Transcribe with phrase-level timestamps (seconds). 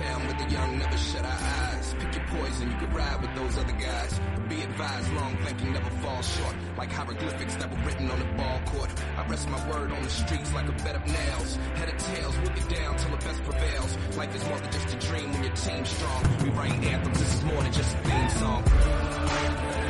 [0.00, 1.94] town where the young never shut our eyes.
[1.98, 4.20] Pick your poison, you could ride with those other guys.
[4.34, 6.54] But be advised, long thinking never falls short.
[6.78, 8.90] Like hieroglyphics that were written on the ball court.
[9.16, 11.56] I rest my word on the streets like a bed of nails.
[11.76, 13.96] Head of tails, we'll get down till the best prevails.
[14.16, 16.22] Life is more than just a dream when your team's strong.
[16.42, 19.89] We write anthems, this is more than just a theme song.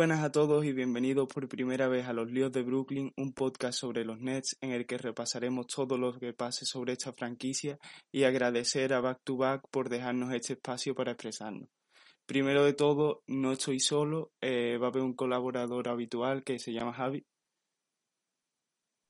[0.00, 3.78] Buenas a todos y bienvenidos por primera vez a Los Líos de Brooklyn, un podcast
[3.78, 7.78] sobre los Nets en el que repasaremos todo lo que pase sobre esta franquicia
[8.10, 11.68] y agradecer a Back to Back por dejarnos este espacio para expresarnos.
[12.24, 16.72] Primero de todo, no estoy solo, eh, va a haber un colaborador habitual que se
[16.72, 17.26] llama Javi.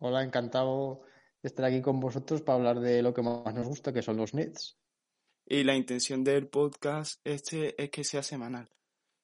[0.00, 1.02] Hola, encantado
[1.40, 4.16] de estar aquí con vosotros para hablar de lo que más nos gusta, que son
[4.16, 4.76] los Nets.
[5.46, 8.68] Y la intención del podcast este es que sea semanal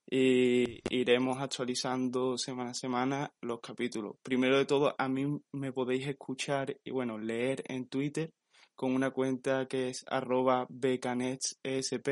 [0.09, 4.17] y iremos actualizando semana a semana los capítulos.
[4.23, 8.33] Primero de todo, a mí me podéis escuchar y bueno, leer en Twitter
[8.75, 12.09] con una cuenta que es arroba becanetsesp.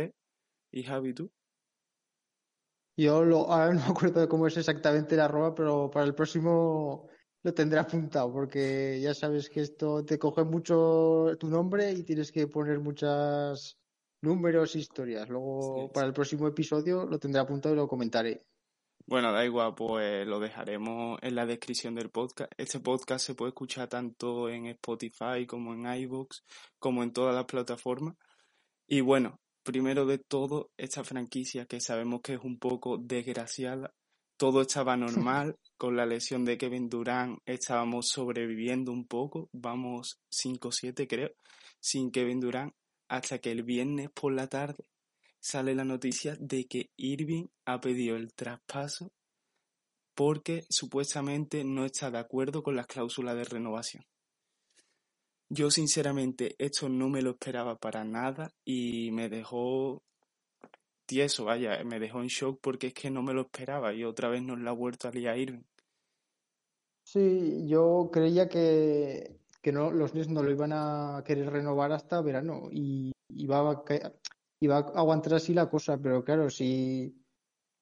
[0.73, 1.31] ¿Y Javi, tú?
[2.97, 6.15] Yo lo, ahora no me acuerdo de cómo es exactamente la arroba, pero para el
[6.15, 7.09] próximo
[7.43, 12.33] lo tendré apuntado, porque ya sabes que esto te coge mucho tu nombre y tienes
[12.33, 13.79] que poner muchas
[14.25, 15.29] números, historias.
[15.29, 18.43] Luego, Sí, para el próximo episodio lo tendré apuntado y lo comentaré.
[19.07, 22.51] Bueno, da igual, pues lo dejaremos en la descripción del podcast.
[22.57, 26.41] Este podcast se puede escuchar tanto en Spotify como en iVoox,
[26.79, 28.17] como en todas las plataformas.
[28.87, 33.93] Y bueno, primero de todo, esta franquicia que sabemos que es un poco desgraciada,
[34.39, 41.07] todo estaba normal, con la lesión de Kevin Durant estábamos sobreviviendo un poco, vamos 5-7
[41.07, 41.31] creo,
[41.79, 42.75] sin Kevin Durant,
[43.09, 44.85] hasta que el viernes por la tarde
[45.41, 49.13] sale la noticia de que Irving ha pedido el traspaso
[50.15, 54.05] porque supuestamente no está de acuerdo con las cláusulas de renovación.
[55.49, 60.03] Yo sinceramente esto no me lo esperaba para nada y me dejó
[61.07, 64.29] tieso, vaya, me dejó en shock porque es que no me lo esperaba y otra
[64.29, 65.65] vez nos la ha vuelto a liar Irving.
[67.03, 72.21] Sí, yo creía que, que no, los Nets no lo iban a querer renovar hasta
[72.21, 77.17] verano y iba a, aguantar así la cosa, pero claro, si,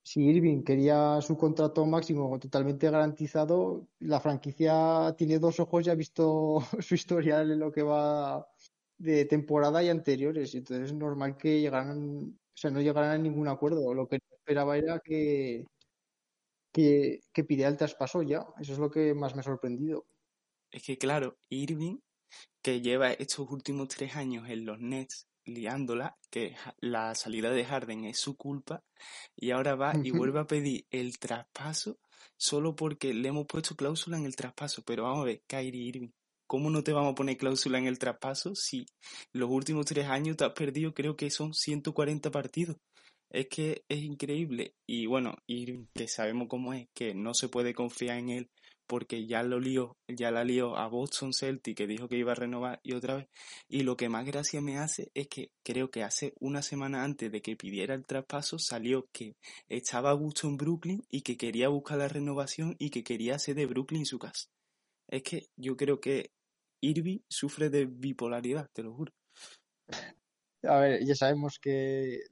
[0.02, 5.96] si Irving quería su contrato máximo totalmente garantizado, la franquicia tiene dos ojos y ha
[5.96, 8.46] visto su historial en lo que va
[8.98, 13.48] de temporada y anteriores, entonces es normal que llegaran, o sea, no llegaran a ningún
[13.48, 13.92] acuerdo.
[13.92, 15.66] Lo que esperaba era que,
[16.72, 20.06] que, que pidiera el traspaso ya, eso es lo que más me ha sorprendido.
[20.72, 21.98] Es que claro, Irving,
[22.62, 28.06] que lleva estos últimos tres años en los Nets liándola, que la salida de Harden
[28.06, 28.82] es su culpa,
[29.36, 31.98] y ahora va y vuelve a pedir el traspaso
[32.38, 34.82] solo porque le hemos puesto cláusula en el traspaso.
[34.82, 36.10] Pero vamos a ver, Kyrie Irving,
[36.46, 38.86] ¿cómo no te vamos a poner cláusula en el traspaso si
[39.32, 42.76] los últimos tres años te has perdido, creo que son 140 partidos?
[43.28, 44.74] Es que es increíble.
[44.86, 48.50] Y bueno, Irving, que sabemos cómo es, que no se puede confiar en él
[48.92, 52.34] porque ya lo lió, ya la lió a Boston Celtic que dijo que iba a
[52.34, 53.28] renovar y otra vez.
[53.66, 57.32] Y lo que más gracia me hace es que creo que hace una semana antes
[57.32, 59.34] de que pidiera el traspaso salió que
[59.70, 63.54] estaba a gusto en Brooklyn y que quería buscar la renovación y que quería hacer
[63.54, 64.50] de Brooklyn su casa.
[65.08, 66.30] Es que yo creo que
[66.82, 69.12] Irving sufre de bipolaridad, te lo juro.
[70.64, 72.24] A ver, ya sabemos que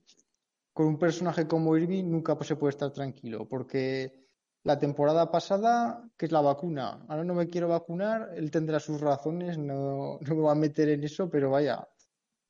[0.74, 4.28] con un personaje como Irving nunca se puede estar tranquilo, porque
[4.62, 9.00] la temporada pasada, que es la vacuna, ahora no me quiero vacunar, él tendrá sus
[9.00, 11.88] razones, no, no me voy a meter en eso, pero vaya,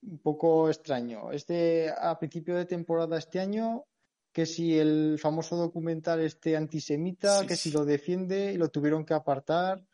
[0.02, 1.30] un poco extraño.
[1.30, 3.84] Este, a principio de temporada este año,
[4.32, 9.04] que si el famoso documental este antisemita, Sí, que si lo defiende y lo tuvieron
[9.04, 9.84] que apartar.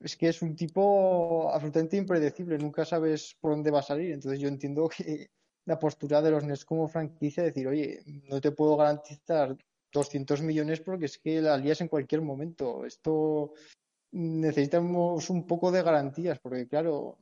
[0.00, 4.12] Es que es un tipo absolutamente impredecible, nunca sabes por dónde va a salir.
[4.12, 5.30] Entonces yo entiendo que
[5.66, 9.56] la postura de los Nets como franquicia es decir, oye, no te puedo garantizar
[9.94, 12.84] 200 millones porque es que la lías en cualquier momento.
[12.84, 13.54] Esto
[14.12, 17.16] necesitamos un poco de garantías, porque claro,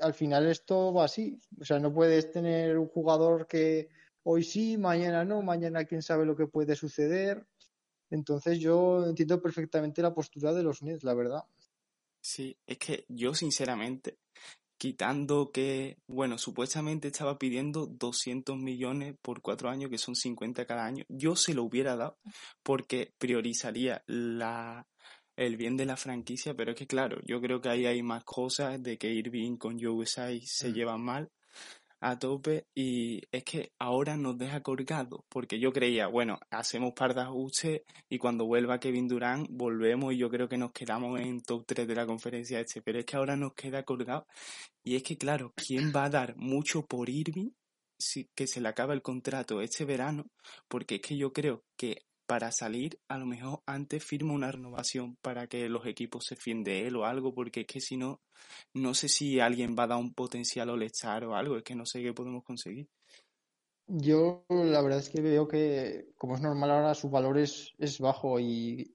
[0.00, 1.40] al final esto va así.
[1.60, 3.88] O sea, no puedes tener un jugador que
[4.22, 7.46] hoy sí, mañana no, mañana quién sabe lo que puede suceder.
[8.10, 11.44] Entonces yo entiendo perfectamente la postura de los Nets, la verdad.
[12.20, 14.18] Sí, es que yo sinceramente
[14.78, 20.86] quitando que, bueno, supuestamente estaba pidiendo 200 millones por cuatro años, que son 50 cada
[20.86, 21.04] año.
[21.08, 22.16] Yo se lo hubiera dado
[22.62, 24.86] porque priorizaría la,
[25.36, 28.24] el bien de la franquicia, pero es que claro, yo creo que ahí hay más
[28.24, 30.72] cosas de que Irving con Joe se mm.
[30.72, 31.30] llevan mal
[32.00, 37.14] a tope y es que ahora nos deja colgado porque yo creía, bueno, hacemos par
[37.14, 37.24] de
[38.08, 41.86] y cuando vuelva Kevin Durant volvemos y yo creo que nos quedamos en top 3
[41.88, 44.26] de la conferencia este, pero es que ahora nos queda colgado
[44.84, 47.50] y es que claro, ¿quién va a dar mucho por Irving
[47.98, 50.26] si, que se le acaba el contrato este verano?
[50.68, 55.16] Porque es que yo creo que para salir, a lo mejor antes firma una renovación
[55.22, 58.20] para que los equipos se fíen de él o algo, porque es que si no,
[58.74, 60.86] no sé si alguien va a dar un potencial all
[61.24, 62.86] o algo, es que no sé qué podemos conseguir.
[63.86, 68.38] Yo la verdad es que veo que, como es normal ahora, su valor es, bajo
[68.38, 68.94] y,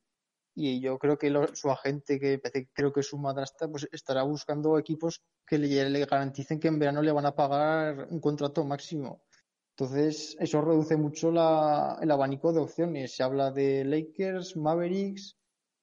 [0.56, 2.40] yo creo que su agente, que
[2.72, 7.02] creo que es su madrastra, pues estará buscando equipos que le garanticen que en verano
[7.02, 9.24] le van a pagar un contrato máximo.
[9.84, 13.14] Entonces, eso reduce mucho el abanico de opciones.
[13.14, 15.36] Se habla de Lakers, Mavericks,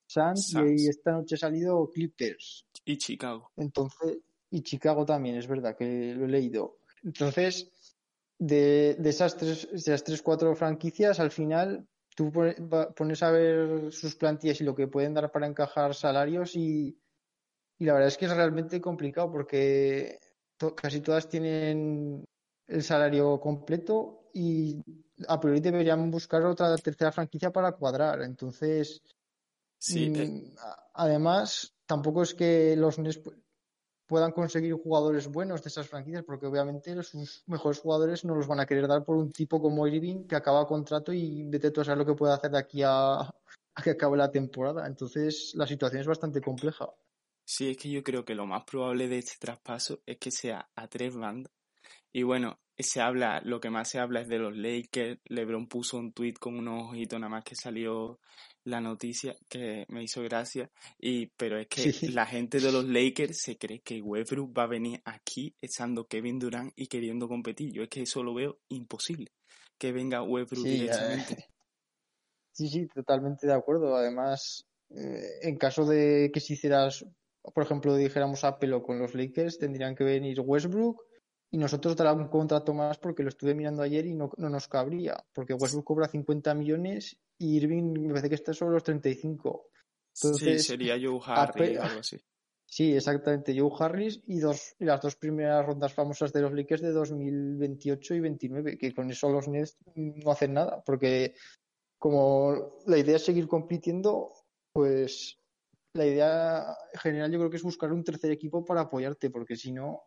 [0.06, 2.64] Suns, y esta noche ha salido Clippers.
[2.86, 3.52] Y Chicago.
[3.58, 4.20] Entonces,
[4.50, 6.78] y Chicago también, es verdad que lo he leído.
[7.04, 7.70] Entonces,
[8.38, 11.86] de, esas tres, de esas tres, cuatro franquicias, al final
[12.16, 12.32] tú
[12.96, 16.98] pones a ver sus plantillas y lo que pueden dar para encajar salarios y,
[17.78, 20.18] y la verdad es que es realmente complicado porque
[20.74, 22.24] casi todas tienen
[22.70, 24.80] el salario completo y
[25.28, 28.22] a priori deberían buscar otra tercera franquicia para cuadrar.
[28.22, 29.02] Entonces,
[29.78, 30.54] sí, mm,
[30.94, 33.20] además, tampoco es que los Nets
[34.06, 38.60] puedan conseguir jugadores buenos de esas franquicias, porque obviamente sus mejores jugadores no los van
[38.60, 41.84] a querer dar por un tipo como Irving que acaba contrato y vete tú a
[41.84, 43.20] saber lo que puede hacer de aquí a,
[43.74, 44.86] a que acabe la temporada.
[44.86, 46.88] Entonces, la situación es bastante compleja.
[47.44, 50.70] Sí, es que yo creo que lo más probable de este traspaso es que sea
[50.76, 51.52] a tres bandas
[52.12, 55.20] y bueno, se habla, lo que más se habla es de los Lakers.
[55.24, 58.20] LeBron puso un tweet con unos ojitos nada más que salió
[58.64, 60.70] la noticia que me hizo gracia.
[60.98, 64.68] Y, pero es que la gente de los Lakers se cree que Westbrook va a
[64.68, 67.72] venir aquí echando Kevin Durant y queriendo competir.
[67.72, 69.32] Yo es que eso lo veo imposible.
[69.78, 71.46] Que venga Westbrook directamente.
[72.52, 73.96] Sí, sí, totalmente de acuerdo.
[73.96, 77.06] Además, eh, en caso de que si hicieras,
[77.54, 81.02] por ejemplo, dijéramos a pelo con los Lakers, tendrían que venir Westbrook,
[81.50, 85.16] y nosotros dar un contrato más porque lo estuve mirando ayer y no, nos cabría,
[85.32, 89.68] porque Westbrook cobra 50 millones y Irving me parece que está sobre los 35.
[90.14, 92.16] Entonces, sí, sería Joe Harris o algo así.
[92.72, 96.82] Sí, exactamente, Joe Harris y, dos, y las dos primeras rondas famosas de los Lakers
[96.82, 101.34] de 2028 y 29, que con eso los Nets no hacen nada, porque
[101.98, 104.32] como la idea es seguir compitiendo,
[104.72, 105.40] pues
[105.94, 109.72] la idea general yo creo que es buscar un tercer equipo para apoyarte, porque si
[109.72, 110.04] no,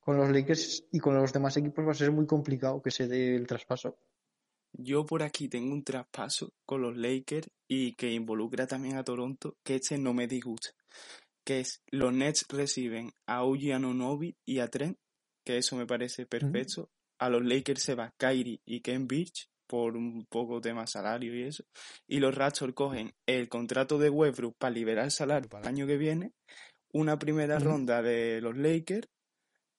[0.00, 3.06] con los Lakers y con los demás equipos va a ser muy complicado que se
[3.06, 3.98] dé el traspaso.
[4.72, 9.56] Yo por aquí tengo un traspaso con los Lakers y que involucra también a Toronto,
[9.64, 10.70] que este no me disgusta,
[11.44, 14.98] que es los Nets reciben a Uji Anunobi y a Trent,
[15.44, 16.90] que eso me parece perfecto.
[17.18, 21.42] A los Lakers se va Kyrie y Ken Birch por un poco tema salario y
[21.42, 21.64] eso.
[22.06, 25.86] Y los Raptors cogen el contrato de Westbrook para liberar el salario para el año
[25.86, 26.32] que viene,
[26.92, 29.08] una primera ronda de los Lakers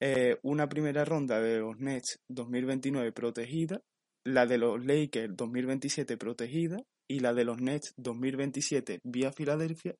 [0.01, 3.81] eh, una primera ronda de los Nets 2029 protegida,
[4.25, 6.77] la de los Lakers 2027 protegida
[7.09, 9.95] y la de los Nets 2027 vía Filadelfia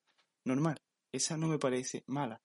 [0.46, 0.78] normal.
[1.12, 2.40] Esa no me parece mala.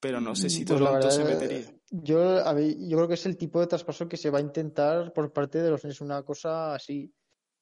[0.00, 1.74] Pero no sé si pues Toronto se metería.
[1.90, 5.32] Yo, yo creo que es el tipo de traspaso que se va a intentar por
[5.32, 7.12] parte de los Nets, una cosa así.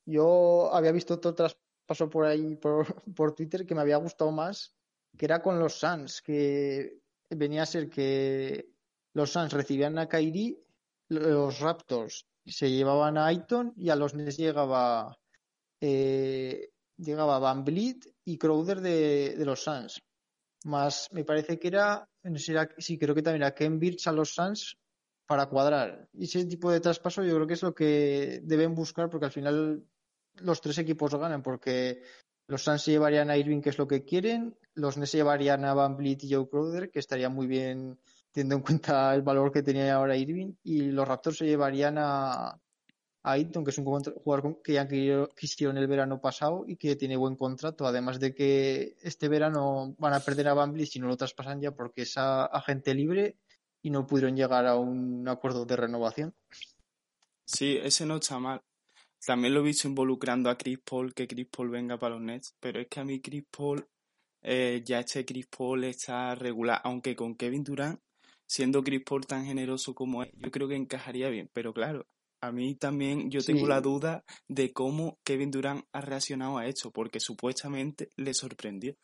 [0.06, 4.74] Yo había visto otro traspaso por ahí, por, por Twitter, que me había gustado más,
[5.16, 8.68] que era con los Suns, que venía a ser que
[9.14, 10.58] los Suns recibían a Kyrie,
[11.08, 15.18] los Raptors se llevaban a Aiton y a los Nets llegaba
[15.80, 20.02] eh, llegaba Van Vliet y Crowder de, los Suns.
[20.64, 22.54] Más me parece que era, no sé,
[22.98, 24.76] creo que también era Ken Birch a los Suns
[25.26, 26.08] para cuadrar.
[26.12, 29.32] Y ese tipo de traspaso yo creo que es lo que deben buscar porque al
[29.32, 29.84] final
[30.36, 32.02] los tres equipos ganan porque
[32.48, 34.56] los Suns se llevarían a Irving, que es lo que quieren.
[34.74, 37.98] Los Nets se llevarían a Van Vliet y Joe Crowder, que estaría muy bien
[38.30, 40.52] teniendo en cuenta el valor que tenía ahora Irving.
[40.62, 42.60] Y los Raptors se llevarían a, a
[43.32, 47.34] Ayton, que es un jugador que ya quisieron el verano pasado y que tiene buen
[47.34, 47.84] contrato.
[47.84, 51.60] Además de que este verano van a perder a Van Vliet si no lo traspasan
[51.60, 53.38] ya porque es agente libre
[53.82, 56.34] y no pudieron llegar a un acuerdo de renovación.
[57.44, 58.62] Sí, ese no está mal.
[59.24, 62.54] También lo he visto involucrando a Chris Paul, que Chris Paul venga para los Nets,
[62.60, 63.86] pero es que a mí Chris Paul
[64.42, 68.00] eh, ya este Chris Paul está regular, aunque con Kevin Durant,
[68.46, 72.06] siendo Chris Paul tan generoso como es, yo creo que encajaría bien, pero claro,
[72.40, 76.92] a mí también yo tengo la duda de cómo Kevin Durant ha reaccionado a esto,
[76.92, 78.94] porque supuestamente le sorprendió.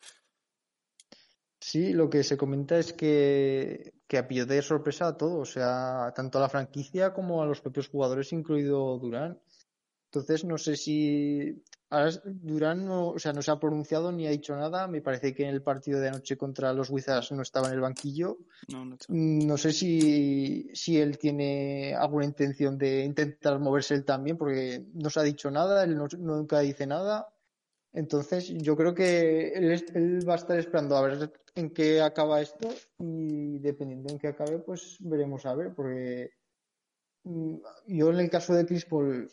[1.59, 6.13] Sí, lo que se comenta es que, que a de sorpresa a todo, o sea,
[6.15, 9.39] tanto a la franquicia como a los propios jugadores, incluido Durán.
[10.13, 14.29] Entonces, no sé si ahora Durán no, o sea, no se ha pronunciado ni ha
[14.29, 14.87] dicho nada.
[14.87, 17.79] Me parece que en el partido de anoche contra los Wizards no estaba en el
[17.79, 18.37] banquillo.
[18.67, 24.37] No, no, no sé si, si él tiene alguna intención de intentar moverse él también,
[24.37, 27.27] porque no se ha dicho nada, él nunca dice nada.
[27.91, 32.69] Entonces, yo creo que él, va a estar esperando a ver en qué acaba esto
[32.99, 36.29] y dependiendo en qué acabe, pues veremos a ver, porque
[37.23, 37.55] mm,
[37.87, 39.27] yo en el caso de Chris Paul,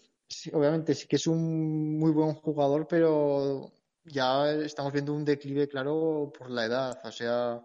[0.52, 3.72] obviamente sí que es un muy buen jugador, pero
[4.04, 7.60] ya estamos viendo un declive claro por la edad, o sea,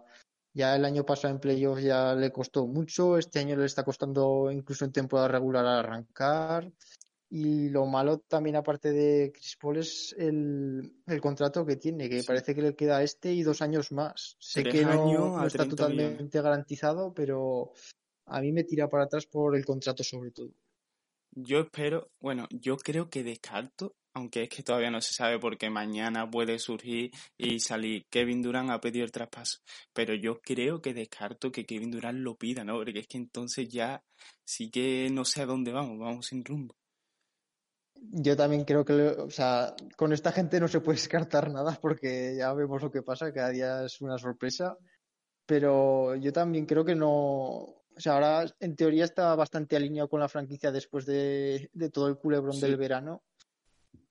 [0.52, 4.50] ya el año pasado en playoffs ya le costó mucho, este año le está costando
[4.50, 6.72] incluso en temporada regular arrancar.
[7.28, 12.54] Y lo malo también, aparte de Chris Paul, es el, contrato que tiene, que parece
[12.54, 14.36] que le queda este y dos años más.
[14.38, 17.72] Sé que no, está totalmente garantizado, pero
[18.26, 20.52] a mí me tira para atrás por el contrato sobre todo.
[21.38, 25.68] Yo espero, bueno, yo creo que descarto, aunque es que todavía no se sabe porque
[25.68, 29.58] mañana puede surgir y salir Kevin Durant a pedir el traspaso,
[29.92, 32.78] pero yo creo que descarto que Kevin Durant lo pida, ¿no?
[32.78, 34.02] Porque es que entonces ya
[34.46, 36.74] sí que no sé a dónde vamos, vamos sin rumbo.
[37.94, 42.34] Yo también creo que, o sea, con esta gente no se puede descartar nada porque
[42.38, 44.78] ya vemos lo que pasa, cada día es una sorpresa.
[45.44, 50.20] Pero yo también creo que no, o sea, ahora en teoría está bastante alineado con
[50.20, 53.22] la franquicia después de, todo el culebrón del verano.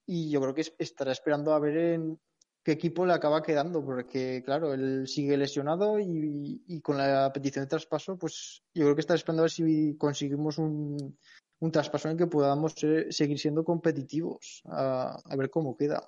[0.06, 2.18] Y yo creo que estará esperando a ver en
[2.62, 7.64] qué equipo le acaba quedando, porque claro, él sigue lesionado y, y con la petición
[7.64, 11.16] de traspaso, pues yo creo que está esperando a ver si conseguimos un,
[11.60, 12.74] un traspaso en el que podamos
[13.10, 16.06] seguir siendo competitivos, a, ver cómo queda.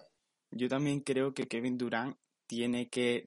[0.51, 2.17] Yo también creo que Kevin Durant
[2.47, 3.27] tiene que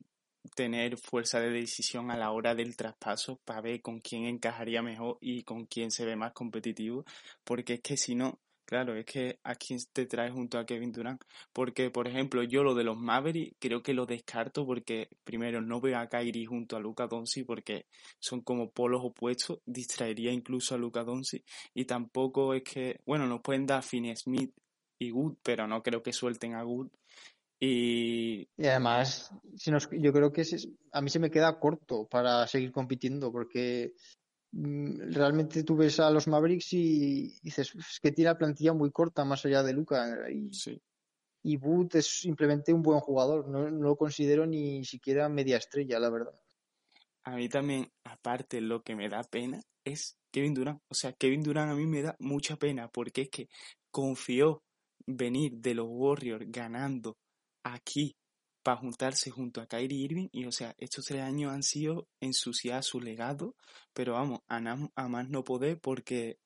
[0.56, 5.18] tener fuerza de decisión a la hora del traspaso para ver con quién encajaría mejor
[5.22, 7.06] y con quién se ve más competitivo,
[7.44, 8.40] porque es que si no,
[8.72, 11.22] Claro, es que a quién te trae junto a Kevin Durant.
[11.52, 15.82] Porque, por ejemplo, yo lo de los Mavericks creo que lo descarto porque, primero, no
[15.82, 17.88] veo a Kyrie junto a Luca Doncic porque
[18.20, 19.60] son como polos opuestos.
[19.66, 21.44] Distraería incluso a Luca Doncic.
[21.74, 24.54] Y tampoco es que, bueno, nos pueden dar Finney Smith
[25.00, 26.92] y Good, pero no creo que suelten a Good.
[27.63, 30.44] Y, y además, si nos, yo creo que
[30.94, 33.94] a mí se me queda corto para seguir compitiendo porque
[34.53, 38.91] Mm, realmente tú ves a los Mavericks y dices es que tiene la plantilla muy
[38.91, 40.50] corta más allá de Luca y,
[41.44, 43.48] y Boot es simplemente un buen jugador.
[43.48, 46.34] No, lo considero ni siquiera media estrella la verdad.
[47.24, 50.82] A mí también aparte lo que me da pena es Kevin Durant.
[50.89, 53.50] O sea Kevin Durant a mí me da mucha pena porque es que
[53.89, 54.63] confió
[55.06, 57.18] venir de los Warriors ganando
[57.63, 58.15] aquí
[58.63, 62.84] para juntarse junto a Kyrie Irving y o sea, estos tres años han sido ensuciar
[62.84, 63.56] su legado,
[63.94, 66.38] pero vamos, a, más no poder porque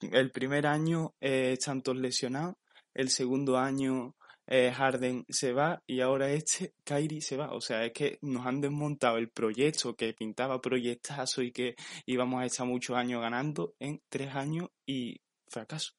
[0.00, 2.56] el primer año eh, están todos lesionados,
[2.94, 4.16] el segundo año
[4.46, 8.46] eh, Harden se va y ahora este Kyrie se va, o sea, es que nos
[8.46, 11.74] han desmontado el proyecto que pintaba proyectazo y que
[12.06, 15.92] íbamos a estar muchos años ganando en tres años y fracaso.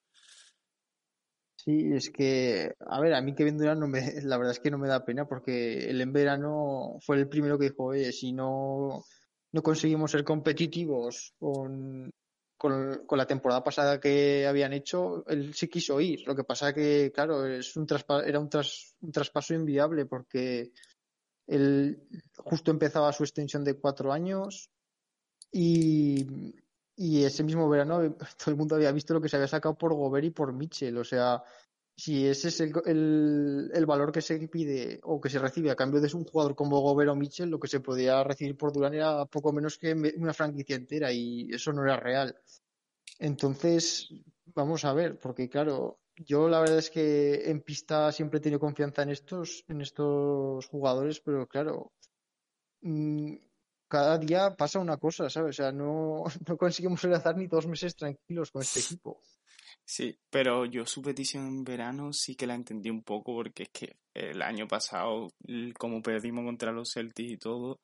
[1.64, 4.70] Sí, es que, a ver, a mí Kevin Durant no me, la verdad es que
[4.70, 8.34] no me da pena porque él en verano fue el primero que dijo, oye, si
[8.34, 9.06] no,
[9.54, 12.12] no conseguimos ser competitivos con,
[12.58, 16.28] con, la temporada pasada que habían hecho, él sí quiso ir.
[16.28, 17.88] Lo que pasa que, claro, es un
[18.26, 20.74] era un, tras, un traspaso inviable porque
[21.48, 24.70] él justo empezaba su extensión de cuatro años
[25.50, 26.26] y,
[26.96, 29.94] y ese mismo verano todo el mundo había visto lo que se había sacado por
[29.94, 30.98] Gobert y por Mitchell.
[30.98, 31.44] O sea,
[31.96, 36.02] si ese es el, el, valor que se pide o que se recibe a cambio
[36.02, 39.26] de un jugador como Gobert o Mitchell, lo que se podía recibir por Durán era
[39.26, 42.36] poco menos que una franquicia entera y eso no era real.
[43.20, 44.10] Entonces,
[44.56, 48.60] vamos a ver, porque claro, yo la verdad es que en pista siempre he tenido
[48.60, 51.92] confianza en estos, en estos jugadores, pero claro,
[52.82, 53.36] mm,
[53.94, 55.52] cada día pasa una cosa, ¿sabes?
[55.52, 59.22] O sea, no, no conseguimos enlazar ni dos meses tranquilos con este equipo.
[59.86, 63.70] Sí, pero yo su petición en verano sí que la entendí un poco porque es
[63.70, 65.28] que el año pasado,
[65.78, 67.82] como perdimos contra los Celtics y todo,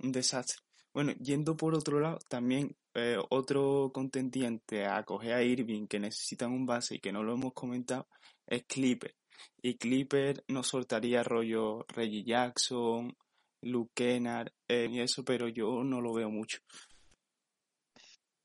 [0.00, 0.56] un desastre.
[0.92, 6.50] Bueno, yendo por otro lado, también eh, otro contendiente a coger a Irving que necesitan
[6.50, 8.08] un base y que no lo hemos comentado
[8.46, 9.14] es Clipper.
[9.62, 13.16] Y Clipper nos soltaría rollo Reggie Jackson,
[13.62, 16.58] Luke Kennard eh, y eso, pero yo no lo veo mucho.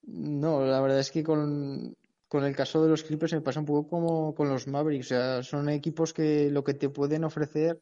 [0.03, 1.95] No, la verdad es que con,
[2.27, 5.07] con el caso de los Clippers me pasa un poco como con los Mavericks.
[5.07, 7.81] O sea, son equipos que lo que te pueden ofrecer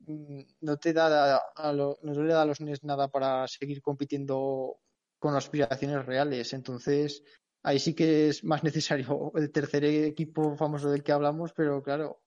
[0.00, 3.80] mm, no te da a lo, no le da a los Nets nada para seguir
[3.80, 4.78] compitiendo
[5.18, 6.52] con aspiraciones reales.
[6.52, 7.22] Entonces,
[7.62, 12.20] ahí sí que es más necesario el tercer equipo famoso del que hablamos, pero claro,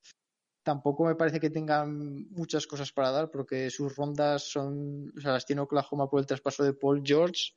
[0.63, 5.33] tampoco me parece que tengan muchas cosas para dar porque sus rondas son, o sea,
[5.33, 7.53] las tiene Oklahoma por el traspaso de Paul George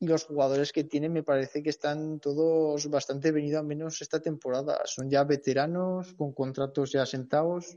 [0.00, 4.20] y los jugadores que tienen me parece que están todos bastante venidos a menos esta
[4.20, 4.82] temporada.
[4.84, 7.76] Son ya veteranos con contratos ya sentados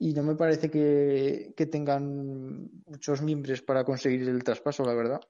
[0.00, 5.20] y no me parece que, que tengan muchos miembros para conseguir el traspaso, la verdad.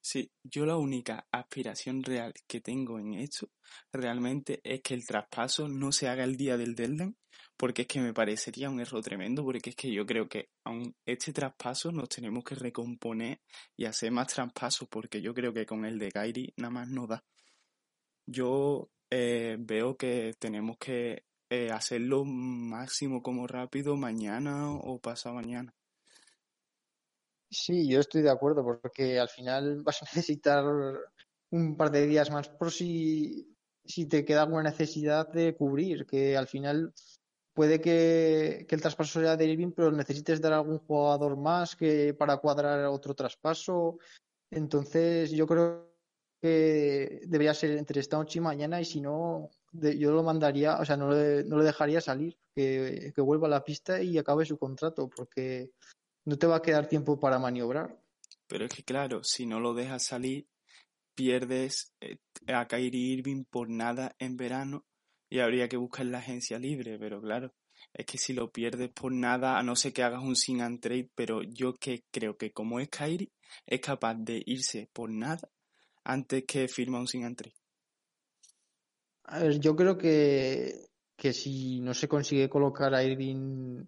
[0.00, 3.48] Sí, yo la única aspiración real que tengo en esto
[3.92, 7.16] realmente es que el traspaso no se haga el día del deadline,
[7.56, 10.94] porque es que me parecería un error tremendo, porque es que yo creo que aún
[11.04, 13.40] este traspaso nos tenemos que recomponer
[13.76, 17.06] y hacer más traspasos, porque yo creo que con el de Kairi nada más no
[17.06, 17.24] da.
[18.26, 25.72] Yo eh, veo que tenemos que eh, hacerlo máximo como rápido mañana o pasado mañana.
[27.48, 30.64] Sí, yo estoy de acuerdo, porque al final vas a necesitar
[31.50, 36.36] un par de días más por si, si te queda alguna necesidad de cubrir, que
[36.36, 36.92] al final
[37.56, 42.36] puede que, el traspaso sea de Irving, pero necesites dar algún jugador más que para
[42.36, 43.98] cuadrar otro traspaso.
[44.50, 45.90] Entonces, yo creo
[46.42, 50.84] que debería ser entre esta noche y mañana, y si no, yo lo mandaría, o
[50.84, 54.58] sea, no le, no dejaría salir, que, que vuelva a la pista y acabe su
[54.58, 55.70] contrato, porque
[56.26, 57.98] no te va a quedar tiempo para maniobrar.
[58.46, 60.46] Pero es que claro, si no lo dejas salir,
[61.14, 64.84] pierdes eh, a Kyrie Irving por nada en verano
[65.28, 67.52] y habría que buscar la agencia libre, pero claro,
[67.92, 70.80] es que si lo pierdes por nada, a no ser que hagas un sin and
[70.80, 73.32] trade, pero yo que creo que como es Kyrie,
[73.66, 75.48] es capaz de irse por nada
[76.04, 77.56] antes que firma un sin and trade.
[79.24, 83.84] A ver, yo creo que, que si no se consigue colocar a Irving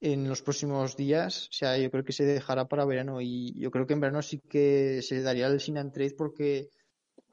[0.00, 1.48] en los próximos días.
[1.48, 4.20] O sea, yo creo que se dejará para verano y yo creo que en verano
[4.20, 6.70] sí que se daría el sin and trade porque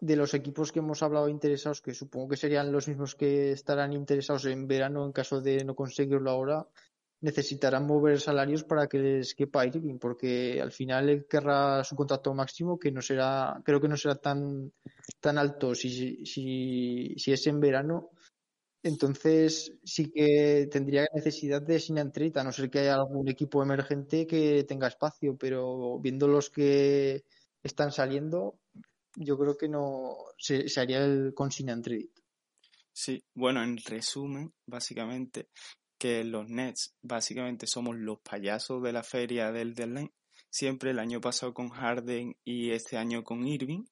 [0.01, 3.93] de los equipos que hemos hablado interesados, que supongo que serían los mismos que estarán
[3.93, 6.67] interesados en verano en caso de no conseguirlo ahora,
[7.21, 12.33] necesitarán mover salarios para que les quepa Irving, porque al final él querrá su contrato
[12.33, 14.73] máximo, que no será, creo que no será tan,
[15.19, 18.09] tan alto si, si, si es en verano,
[18.81, 24.25] entonces sí que tendría necesidad de sin a no ser que haya algún equipo emergente
[24.25, 27.23] que tenga espacio, pero viendo los que
[27.61, 28.57] están saliendo,
[29.15, 32.09] yo creo que no se, haría el con sin trade.
[32.93, 35.49] Sí, bueno, en resumen, básicamente,
[35.97, 40.11] que los Nets básicamente somos los payasos de la feria del deadline,
[40.49, 43.85] siempre el año pasado con Harden y este año con Irving,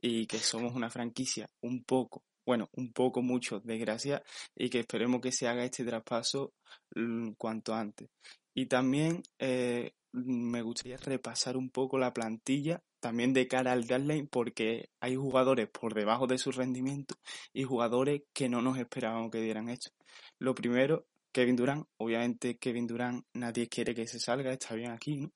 [0.00, 4.22] y que somos una franquicia un poco bueno, un poco mucho, desgracia,
[4.56, 6.54] y que esperemos que se haga este traspaso
[6.94, 8.10] mm, cuanto antes.
[8.54, 14.28] Y también eh, me gustaría repasar un poco la plantilla, también de cara al deadline,
[14.28, 17.16] porque hay jugadores por debajo de su rendimiento
[17.52, 19.90] y jugadores que no nos esperábamos que dieran esto.
[20.38, 21.86] Lo primero, Kevin Durant.
[21.96, 25.32] Obviamente Kevin Durant nadie quiere que se salga, está bien aquí, ¿no?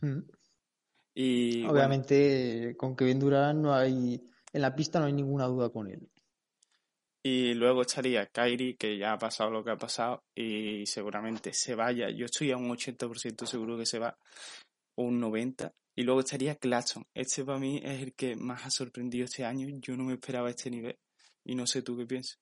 [0.00, 0.22] Mm.
[1.14, 5.90] Y, Obviamente con Kevin Durant no hay en la pista no hay ninguna duda con
[5.90, 6.08] él.
[7.22, 11.74] Y luego estaría Kairi, que ya ha pasado lo que ha pasado y seguramente se
[11.74, 12.08] vaya.
[12.08, 14.16] Yo estoy a un 80% seguro que se va,
[14.94, 15.72] o un 90%.
[15.98, 17.02] Y luego estaría Claxton.
[17.12, 19.66] Este para mí es el que más ha sorprendido este año.
[19.80, 20.96] Yo no me esperaba este nivel.
[21.42, 22.38] Y no sé tú qué piensas.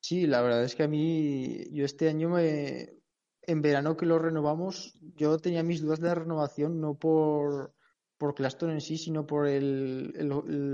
[0.00, 2.94] Sí, la verdad es que a mí, yo este año me,
[3.42, 7.76] en verano que lo renovamos, yo tenía mis dudas de renovación, no por
[8.18, 10.12] por Claston en sí, sino por el,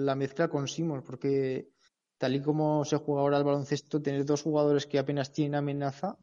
[0.05, 1.69] la mezcla con Simons, porque
[2.17, 6.17] tal y como se juega ahora el baloncesto, tener dos jugadores que apenas tienen amenaza,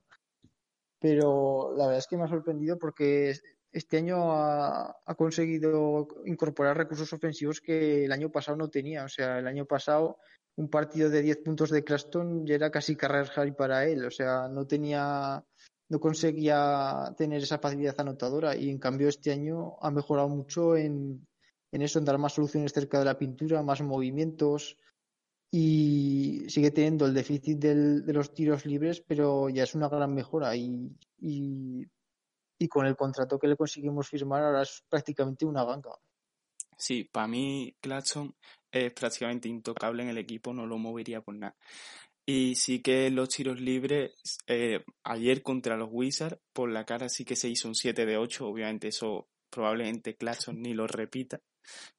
[0.99, 3.35] pero la verdad es que me ha sorprendido porque
[3.75, 9.03] este año ha, conseguido incorporar recursos ofensivos que el año pasado no tenía.
[9.03, 10.17] O sea, el año pasado
[10.55, 14.05] un partido de 10 puntos de Claston ya era casi carrera para él.
[14.05, 15.43] O sea, no tenía
[15.89, 21.27] no conseguía tener esa facilidad anotadora y en cambio este año ha mejorado mucho en,
[21.71, 24.77] eso, en dar más soluciones cerca de la pintura, más movimientos
[25.51, 30.55] y sigue teniendo el déficit de los tiros libres, pero ya es una gran mejora
[30.55, 31.85] y, y,
[32.67, 35.91] con el contrato que le conseguimos firmar ahora es prácticamente una banca.
[36.77, 38.35] Sí, para mí Claxon
[38.71, 41.55] es prácticamente intocable en el equipo, no lo movería por nada.
[42.25, 44.13] Y sí que los tiros libres,
[44.47, 48.17] eh, ayer contra los Wizards, por la cara sí que se hizo un 7 de
[48.17, 51.39] 8, obviamente eso probablemente Claxon ni lo repita,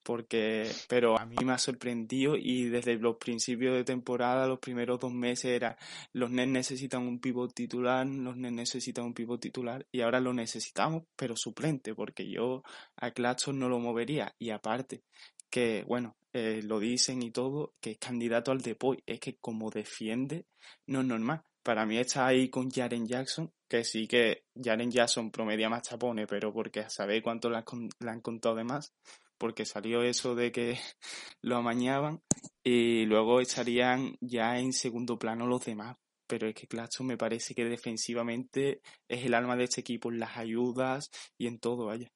[0.02, 5.00] porque, pero a mí me ha sorprendido y desde los principios de temporada, los primeros
[5.00, 5.76] dos meses era,
[6.12, 10.32] los Nets necesitan un pivot titular, los Nets necesitan un pivot titular y ahora lo
[10.32, 12.62] necesitamos, pero suplente, porque yo
[12.96, 15.02] a Claxon no lo movería y aparte
[15.50, 19.70] que, bueno, eh, lo dicen y todo, que es candidato al Depoy, es que como
[19.70, 20.46] defiende,
[20.86, 21.42] no es normal.
[21.62, 26.26] Para mí está ahí con Jaren Jackson, que sí que Jaren Jackson promedia más chapones,
[26.28, 28.92] pero porque sabéis cuánto le han, contado de más,
[29.38, 30.78] porque salió eso de que
[31.42, 32.22] lo amañaban
[32.62, 35.96] y luego estarían ya en segundo plano los demás.
[36.28, 40.18] Pero es que Claxton me parece que defensivamente es el alma de este equipo en
[40.18, 42.10] las ayudas y en todo, vaya.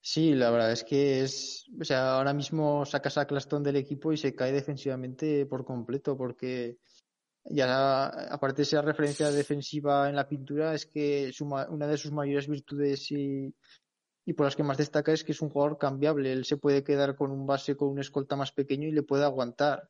[0.00, 4.12] Sí, la verdad es que es, o sea, ahora mismo sacas a Claston del equipo
[4.12, 6.78] y se cae defensivamente por completo, porque
[7.44, 12.48] ya aparte de esa referencia defensiva en la pintura, es que una de sus mayores
[12.48, 13.52] virtudes y,
[14.26, 16.32] y por las que más destaca es que es un jugador cambiable.
[16.32, 19.24] Él se puede quedar con un base con un escolta más pequeño y le puede
[19.24, 19.88] aguantar.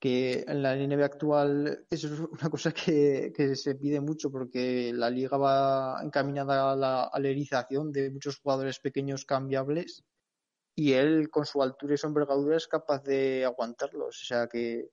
[0.00, 5.10] Que en la NBA actual es una cosa que, que se pide mucho porque la
[5.10, 10.04] liga va encaminada a la alerización de muchos jugadores pequeños cambiables
[10.76, 14.22] y él con su altura y su envergadura es capaz de aguantarlos.
[14.22, 14.90] O sea que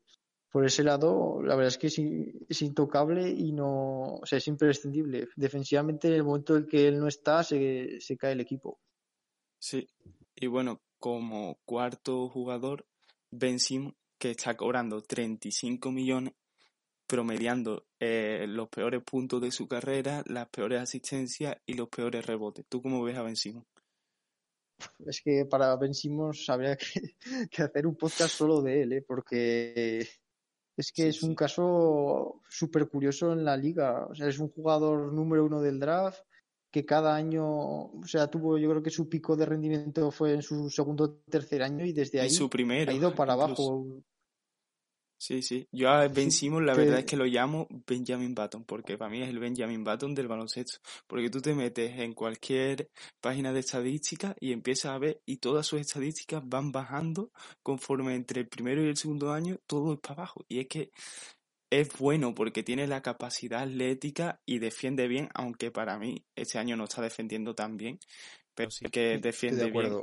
[0.55, 5.27] por ese lado, la verdad es que es, intocable y no, o sea, es imprescindible.
[5.35, 8.79] Defensivamente, en el momento en que él no está, se, se cae el equipo.
[9.59, 9.85] Sí,
[10.33, 12.85] y bueno, como cuarto jugador,
[13.31, 16.33] Ben Simon, que está cobrando 35 millones,
[17.05, 22.65] promediando eh, los peores puntos de su carrera, las peores asistencias y los peores rebotes.
[22.69, 23.65] ¿Tú cómo ves a Ben Simon?
[25.05, 27.01] Es que para Ben Simon habría que,
[27.51, 29.01] que, hacer un podcast solo de él, ¿eh?
[29.05, 30.07] porque
[30.77, 34.05] es que es un caso súper curioso en la liga.
[34.07, 36.19] O sea, es un jugador número uno del draft
[36.71, 40.41] que cada año, o sea, tuvo, yo creo que su pico de rendimiento fue en
[40.41, 43.85] su segundo o tercer año y desde ahí su ha ido para abajo.
[45.17, 45.67] Sí, sí.
[45.71, 49.21] Yo a Ben Simon la verdad es que lo llamo Benjamin Button, porque para mí
[49.21, 50.79] es el Benjamin Button del baloncesto.
[51.07, 52.89] Porque tú te metes en cualquier
[53.21, 57.31] página de estadística y empiezas a ver y todas sus estadísticas van bajando
[57.63, 60.45] conforme entre el primero y el segundo año todo es para abajo.
[60.49, 60.91] Y es que
[61.69, 66.75] es bueno porque tiene la capacidad atlética y defiende bien, aunque para mí este año
[66.75, 67.99] no está defendiendo tan bien,
[68.53, 69.93] pero sí que defiende bien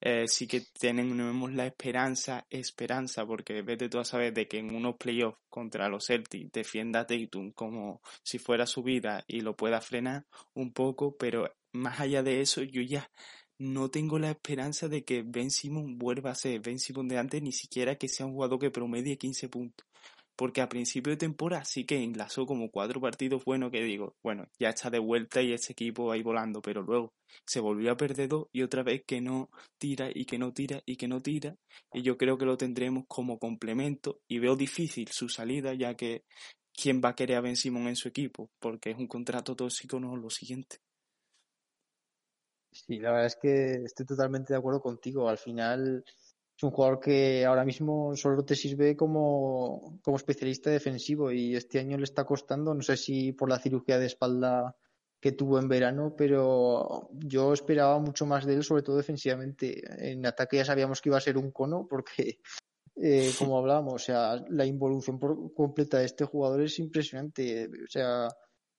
[0.00, 4.74] eh, sí que tenemos la esperanza, esperanza, porque vete tú a saber de que en
[4.74, 9.56] unos playoffs contra los Celtics defienda a Tatum como si fuera su vida y lo
[9.56, 13.10] pueda frenar un poco, pero más allá de eso, yo ya
[13.58, 17.42] no tengo la esperanza de que Ben Simon vuelva a ser Ben Simon de antes,
[17.42, 19.86] ni siquiera que sea un jugador que promedie 15 puntos
[20.36, 24.48] porque a principio de temporada sí que enlazó como cuatro partidos buenos que digo, bueno,
[24.58, 27.12] ya está de vuelta y ese equipo ahí volando, pero luego
[27.46, 30.82] se volvió a perder dos y otra vez que no tira y que no tira
[30.86, 31.56] y que no tira,
[31.92, 36.24] y yo creo que lo tendremos como complemento y veo difícil su salida ya que
[36.72, 39.98] quién va a querer a Ben Simon en su equipo, porque es un contrato tóxico,
[39.98, 40.78] no lo siguiente.
[42.70, 45.28] Sí, la verdad es que estoy totalmente de acuerdo contigo.
[45.28, 46.04] Al final,
[46.56, 51.78] es un jugador que ahora mismo solo te sirve como, como especialista defensivo y este
[51.78, 54.74] año le está costando, no sé si por la cirugía de espalda
[55.20, 59.82] que tuvo en verano, pero yo esperaba mucho más de él, sobre todo defensivamente.
[60.10, 62.38] En ataque ya sabíamos que iba a ser un cono porque,
[62.96, 65.18] eh, como hablábamos, o sea, la involución
[65.54, 67.66] completa de este jugador es impresionante.
[67.66, 68.28] O sea,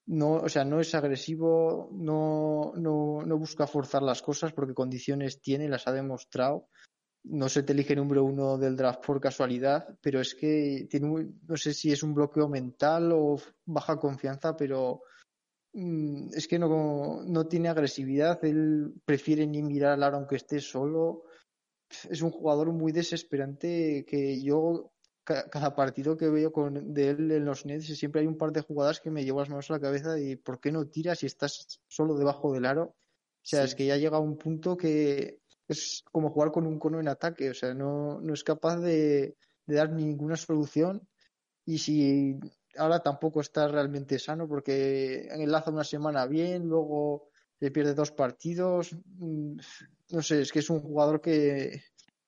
[0.08, 5.42] no, o sea, no es agresivo, no, no, no busca forzar las cosas porque condiciones
[5.42, 6.70] tiene, las ha demostrado
[7.30, 11.58] no se te elige número uno del draft por casualidad, pero es que tiene no
[11.58, 15.02] sé si es un bloqueo mental o baja confianza, pero
[15.74, 20.60] mm, es que no, no tiene agresividad, él prefiere ni mirar al aro aunque esté
[20.60, 21.24] solo.
[22.10, 24.92] Es un jugador muy desesperante que yo
[25.24, 28.62] cada partido que veo con, de él en los Nets siempre hay un par de
[28.62, 31.26] jugadas que me llevo las manos a la cabeza y ¿por qué no tiras si
[31.26, 32.84] estás solo debajo del aro?
[32.84, 37.00] O sea, es que ya llega un punto que es como jugar con un cono
[37.00, 41.08] en ataque, o sea, no, no es capaz de, dar ninguna solución.
[41.66, 42.40] Y si
[42.78, 48.94] ahora tampoco está realmente sano porque enlaza una semana bien, luego le pierde dos partidos,
[48.94, 49.58] mm,
[50.12, 51.84] no sé, es que es un jugador que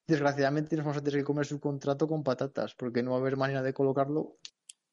[0.05, 3.19] desgraciadamente nos vamos a tener que comer su contrato con patatas porque no va a
[3.19, 4.37] haber manera de colocarlo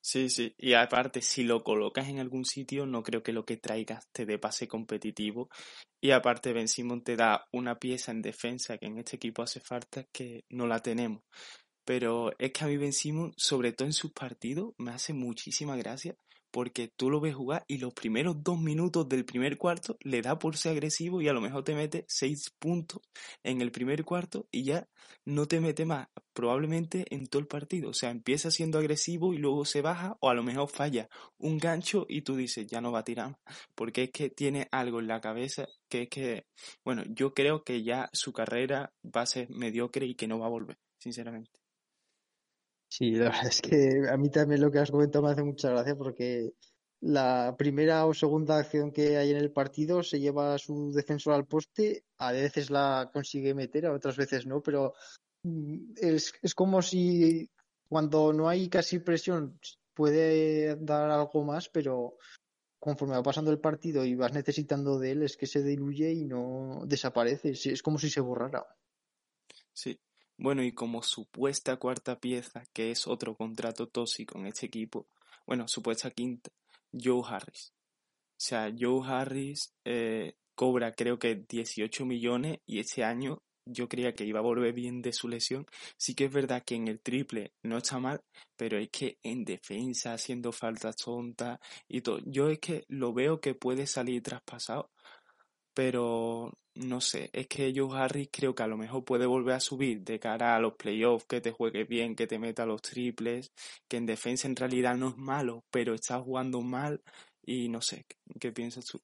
[0.09, 0.55] Sí, sí.
[0.57, 4.25] Y aparte, si lo colocas en algún sitio, no creo que lo que traigas te
[4.25, 5.49] dé pase competitivo.
[6.01, 9.59] Y aparte, Ben Simon te da una pieza en defensa que en este equipo hace
[9.59, 11.25] falta que no la tenemos.
[11.85, 15.77] Pero es que a mí Ben Simon, sobre todo en sus partidos, me hace muchísima
[15.77, 16.14] gracia
[16.57, 20.38] porque tú lo ves jugar y los primeros dos minutos del primer cuarto le da
[20.38, 23.03] por ser agresivo y a lo mejor te mete seis puntos
[23.42, 24.88] en el primer cuarto y ya
[25.27, 27.90] no te mete más, probablemente en todo el partido.
[27.90, 31.59] O sea, empieza siendo agresivo y luego se baja o a lo mejor falla un
[31.59, 33.59] gancho y tú dices, ya no va a tirar más.
[33.75, 36.47] Porque es que tiene algo en la cabeza que es que,
[36.83, 40.47] bueno, yo creo que ya su carrera va a ser mediocre y que no va
[40.47, 41.65] a volver, sinceramente.
[42.97, 45.69] Sí, la verdad es que a mí también lo que has comentado me hace mucha
[45.69, 46.53] gracia porque
[47.01, 51.47] la primera o segunda acción que hay en el partido se lleva su defensor al
[51.47, 54.95] poste, a veces la consigue meter, a otras veces no, pero
[55.43, 57.51] mm, es, es como si
[57.87, 59.61] cuando no hay casi presión
[59.93, 62.17] puede dar algo más, pero
[62.79, 66.25] conforme va pasando el partido y vas necesitando de él, es que se diluye y
[66.25, 68.67] no desaparece, es como si se borrara.
[69.75, 69.99] Sí,
[70.38, 75.07] bueno, y como supuesta cuarta pieza, que es otro contrato tóxico en este equipo,
[75.46, 76.51] bueno, supuesta quinta,
[76.92, 77.72] Joe Harris.
[78.33, 84.14] O sea, Joe Harris eh, cobra creo que 18 millones y este año yo creía
[84.14, 85.66] que iba a volver bien de su lesión.
[85.96, 88.20] Sí que es verdad que en el triple no está mal,
[88.57, 93.40] pero es que en defensa, haciendo faltas tontas y todo, yo es que lo veo
[93.40, 94.90] que puede salir traspasado,
[95.75, 99.61] pero no sé, es que Joe Harris creo que a lo mejor puede volver a
[99.61, 103.53] subir de cara a los playoffs, que te juegue bien, que te meta los triples,
[103.89, 107.03] que en defensa en realidad no es malo, pero está jugando mal
[107.45, 108.05] y no sé,
[108.39, 109.01] ¿qué piensas tú?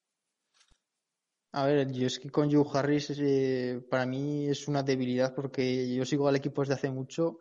[1.52, 5.94] A ver, yo es que con Joe Harris eh, para mí es una debilidad porque
[5.94, 7.38] yo sigo al equipo desde hace mucho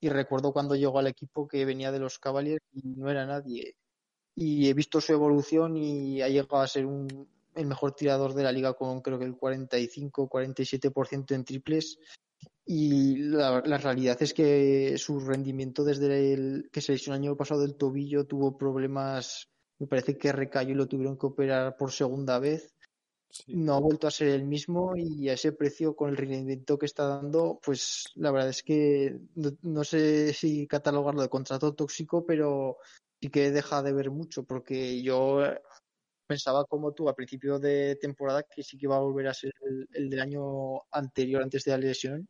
[0.00, 3.76] y recuerdo cuando llegó al equipo que venía de los Cavaliers y no era nadie.
[4.34, 8.42] Y he visto su evolución y ha llegado a ser un, el mejor tirador de
[8.42, 11.98] la liga con creo que el 45-47% en triples.
[12.64, 17.62] Y la, realidad es que su rendimiento desde el que se lesionó el año pasado
[17.62, 22.38] del tobillo tuvo problemas, me parece que recayó y lo tuvieron que operar por segunda
[22.38, 22.72] vez.
[23.46, 26.86] No ha vuelto a ser el mismo y a ese precio con el rendimiento que
[26.86, 32.26] está dando, pues la verdad es que no, no sé si catalogarlo de contrato tóxico,
[32.26, 32.76] pero
[33.20, 35.40] sí que deja de ver mucho porque yo
[36.32, 39.52] pensaba como tú a principio de temporada que sí que iba a volver a ser
[39.92, 42.26] el, del año anterior, antes de la lesión,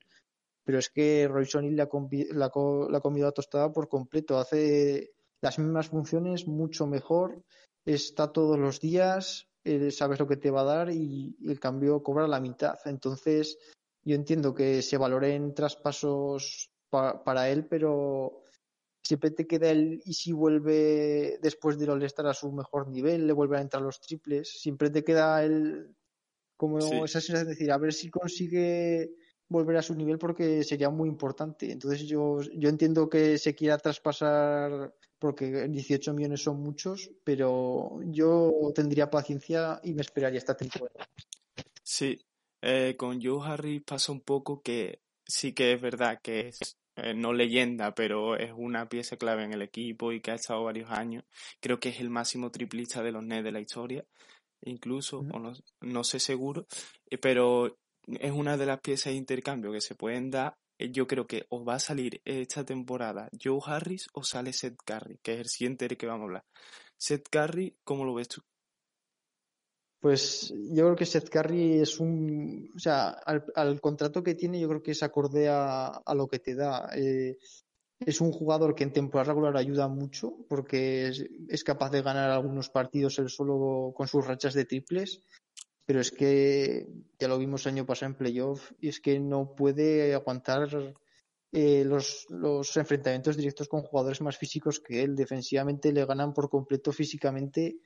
[0.65, 1.89] pero es que Roy Sonny la,
[2.33, 2.51] la,
[2.91, 4.39] la ha comido a tostada por completo.
[4.39, 7.43] Hace las mismas funciones mucho mejor,
[7.85, 12.03] está todos los días, eh, sabes lo que te va a dar y, el cambio
[12.03, 12.79] cobra la mitad.
[12.85, 13.59] Entonces,
[14.05, 18.42] yo entiendo que se valoren traspasos para él, pero
[19.03, 23.33] siempre te queda el y si vuelve después de All-Star a su mejor nivel, le
[23.33, 25.95] vuelve a entrar los triples, siempre te queda el
[26.57, 29.15] como esa sensación de decir, a ver si consigue
[29.49, 31.71] volver a su nivel porque sería muy importante.
[31.71, 38.73] Entonces yo, yo entiendo que se quiera traspasar porque 18 millones son muchos, pero yo
[38.75, 41.09] tendría paciencia y me esperaría esta temporada.
[41.83, 42.19] Sí,
[42.61, 47.15] eh, con Joe Harry pasa un poco que sí que es verdad que es eh,
[47.15, 50.91] no leyenda, pero es una pieza clave en el equipo y que ha estado varios
[50.91, 51.25] años.
[51.61, 54.05] Creo que es el máximo triplista de los Nets de la historia,
[54.63, 56.67] incluso, o no, no, sé seguro,
[57.11, 60.55] eh, pero es una de las piezas de intercambio que se pueden dar.
[60.79, 64.77] Eh, yo creo que os va a salir esta temporada Joe Harris o sale Seth
[64.85, 66.45] Curry, que es el siguiente del que vamos a hablar.
[66.99, 68.43] Seth Curry, ¿cómo lo ves tú?
[70.03, 74.69] Pues yo creo que Seth Curry es un, o sea, al, contrato que tiene yo
[74.69, 76.91] creo que es acorde a, lo que te da.
[76.97, 77.39] Eh,
[78.01, 81.13] es un jugador que en temporada regular ayuda mucho porque
[81.49, 85.23] es, capaz de ganar algunos partidos él solo con sus rachas de triples,
[85.87, 90.15] pero es que ya lo vimos año pasado en playoff y es que no puede
[90.15, 90.97] aguantar
[91.53, 95.15] eh, los enfrentamientos directos con jugadores más físicos que él.
[95.15, 97.77] Defensivamente le ganan por completo físicamente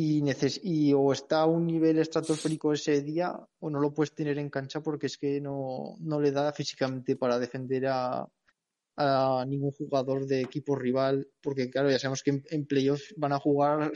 [0.00, 4.48] y, o está a un nivel estratosférico ese día o no lo puedes tener en
[4.48, 8.28] cancha porque es que no, no le da físicamente para defender a,
[8.96, 13.32] a ningún jugador de equipo rival porque claro ya sabemos que en, en playoffs van
[13.32, 13.90] a jugar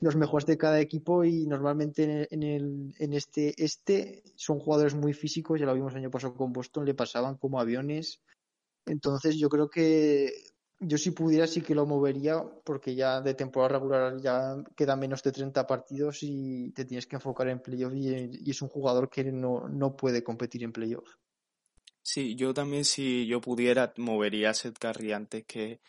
[0.00, 5.14] los mejores de cada equipo y normalmente en, el, en este este son jugadores muy
[5.14, 8.20] físicos ya lo vimos el año pasado con Boston le pasaban como aviones.
[8.84, 10.30] Entonces yo creo que
[10.80, 15.22] yo si pudiera sí que lo movería porque ya de temporada regular ya quedan menos
[15.22, 19.24] de 30 partidos y te tienes que enfocar en playoff y, es un jugador que
[19.24, 21.08] no, no puede competir en playoff.
[22.02, 25.80] Sí, yo también si yo pudiera movería a Seth Curry antes que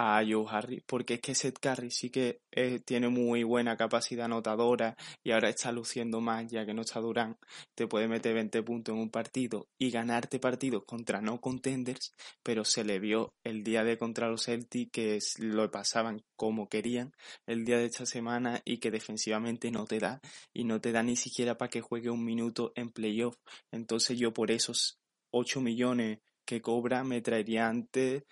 [0.00, 4.26] a Joe Harris, porque es que Seth Curry sí que eh, tiene muy buena capacidad
[4.26, 7.36] anotadora y ahora está luciendo más ya que no está Durán,
[7.74, 12.64] te puede meter 20 puntos en un partido y ganarte partidos contra no contenders, pero
[12.64, 17.12] se le vio el día de contra los Celtics que lo pasaban como querían
[17.44, 20.20] el día de esta semana y que defensivamente no te da
[20.54, 23.34] y no te da ni siquiera para que juegue un minuto en playoff.
[23.72, 25.00] Entonces yo por esos
[25.32, 28.22] 8 millones que cobra me traería antes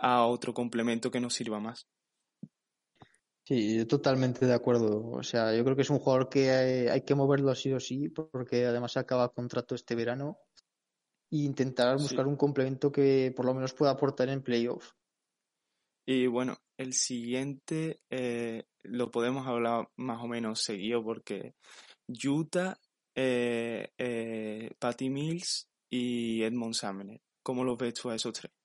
[0.00, 1.86] a otro complemento que nos sirva más.
[3.44, 5.10] Sí, totalmente de acuerdo.
[5.10, 8.08] O sea, yo creo que es un jugador que hay, que moverlo sí o sí,
[8.08, 10.38] porque además acaba contrato este verano
[11.30, 14.92] e intentar buscar un complemento que por lo menos pueda aportar en playoff.
[16.06, 21.54] Y bueno, el siguiente eh, lo podemos hablar más o menos seguido porque
[22.24, 22.78] Utah,
[23.14, 27.20] eh, eh, Patty Mills y Edmond Sumner.
[27.42, 28.59] ¿Cómo los ves tú a esos tres?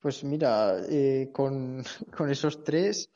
[0.00, 1.82] Pues mira, eh, con,
[2.16, 3.10] con, esos tres,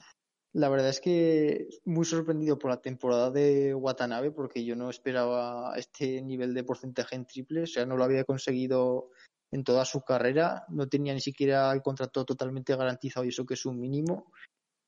[0.52, 5.74] la verdad es que muy sorprendido por la temporada de Watanabe, porque yo no esperaba
[5.76, 9.10] este nivel de porcentaje en triple, o sea, no lo había conseguido
[9.52, 13.54] en toda su carrera, no tenía ni siquiera el contrato totalmente garantizado y eso que
[13.54, 14.32] es un mínimo.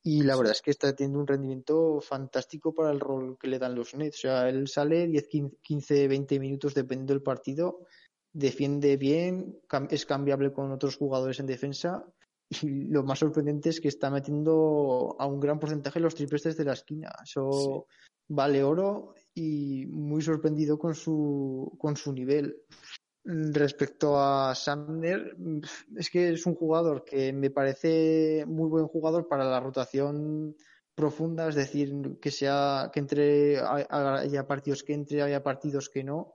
[0.06, 3.58] Y la verdad es que está teniendo un rendimiento fantástico para el rol que le
[3.58, 4.18] dan los Nets.
[4.18, 5.28] O sea, él sale 10,
[5.62, 7.86] 15, 20 minutos dependiendo del partido
[8.34, 9.56] defiende bien,
[9.90, 12.04] es cambiable con otros jugadores en defensa
[12.50, 16.64] y lo más sorprendente es que está metiendo a un gran porcentaje los triples desde
[16.64, 17.12] la esquina.
[17.22, 17.86] Eso
[18.28, 22.56] vale oro y muy sorprendido con su, con su nivel.
[23.24, 25.34] Respecto a Sumner,
[25.96, 30.54] es que es un jugador que me parece muy buen jugador para la rotación
[30.94, 36.34] profunda, es decir, que sea que entre haya partidos que entre, haya partidos que no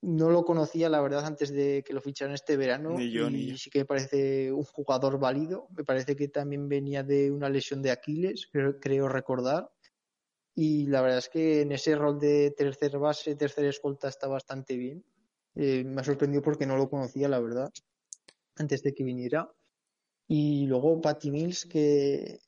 [0.00, 3.00] no lo conocía, la verdad, antes de que lo ficharan este verano.
[3.00, 5.68] y sí que me parece un jugador válido.
[5.76, 9.70] Me parece que también venía de una lesión de Aquiles, creo, recordar.
[10.54, 14.76] Y la verdad es que en ese rol de tercer base, tercer escolta está bastante
[14.76, 15.04] bien.
[15.54, 17.70] Eh, me ha sorprendido porque no lo conocía, la verdad,
[18.56, 19.50] antes de que viniera.
[20.28, 22.40] Y luego Patty Mills, que,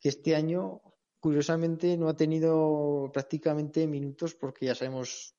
[0.00, 0.80] que este año,
[1.18, 5.37] curiosamente, no ha tenido prácticamente minutos porque ya sabemos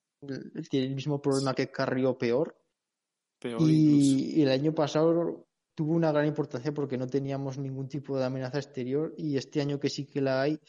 [0.69, 2.55] tiene el mismo problema que Carrió peor.
[3.59, 8.57] y, el año pasado tuvo una gran importancia porque no teníamos ningún tipo de amenaza
[8.57, 10.59] exterior y este año que sí que la hay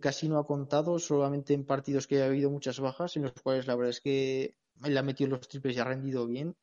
[0.00, 3.66] casi no ha contado, solamente en partidos que ha habido muchas bajas, en los cuales
[3.66, 6.56] la verdad es que él ha metido los triples y ha rendido bien.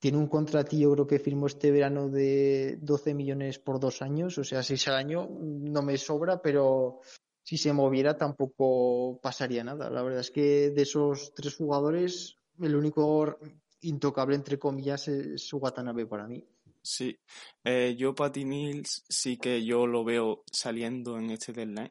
[0.00, 4.44] Tiene un contratillo, creo que firmó este verano de 12 millones por dos años, o
[4.44, 7.00] sea, seis al año, no me sobra, pero
[7.48, 9.88] si se moviera tampoco pasaría nada.
[9.88, 13.38] La verdad es que de esos tres jugadores, el único
[13.80, 16.44] intocable, entre comillas, es Watanabe para mí.
[16.82, 17.18] Sí,
[17.64, 21.90] eh, yo Patty Mills sí que yo lo veo saliendo en este deadline.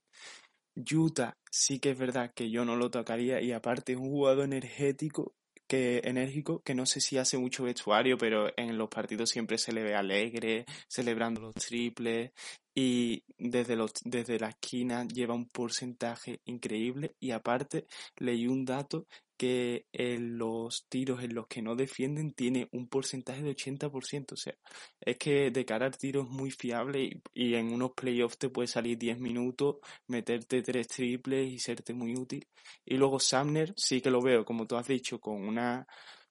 [0.93, 4.45] Utah sí que es verdad que yo no lo tocaría y aparte es un jugador
[4.45, 5.33] energético
[5.65, 9.71] que enérgico, que no sé si hace mucho vestuario, pero en los partidos siempre se
[9.71, 12.31] le ve alegre, celebrando los triples
[12.79, 17.87] y desde, los, desde la esquina lleva un porcentaje increíble y aparte
[18.17, 23.41] leí un dato que en los tiros en los que no defienden tiene un porcentaje
[23.41, 24.33] de 80%.
[24.33, 24.53] O sea,
[25.01, 28.67] es que de cara al tiro es muy fiable y, en unos playoffs te puede
[28.67, 32.45] salir 10 minutos, meterte tres triples y serte muy útil.
[32.85, 35.87] Y luego Sumner sí que lo veo, como tú has dicho, con una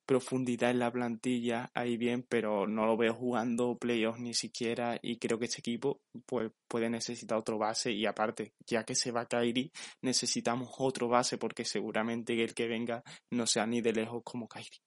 [0.06, 5.18] profundidad en la plantilla ahí bien, pero no lo veo jugando playoffs ni siquiera y
[5.18, 9.26] creo que este equipo pues, puede necesitar otro base y aparte, ya que se va
[9.26, 9.70] Kairi,
[10.02, 14.78] necesitamos otro base porque seguramente el que venga no sea ni de lejos como Kairi.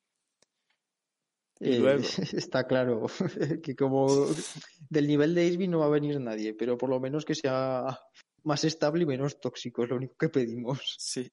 [1.59, 2.01] Y eh, luego...
[2.33, 3.05] Está claro
[3.61, 4.07] que como
[4.89, 7.99] del nivel de Irving no va a venir nadie, pero por lo menos que sea
[8.43, 10.95] más estable y menos tóxico, es lo único que pedimos.
[10.97, 11.29] Sí.